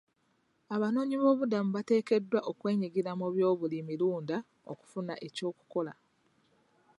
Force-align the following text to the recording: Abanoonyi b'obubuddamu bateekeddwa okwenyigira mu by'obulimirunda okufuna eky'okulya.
Abanoonyi 0.75 1.15
b'obubuddamu 1.17 1.69
bateekeddwa 1.73 2.39
okwenyigira 2.51 3.11
mu 3.19 3.27
by'obulimirunda 3.33 4.35
okufuna 4.71 5.13
eky'okulya. 5.27 5.93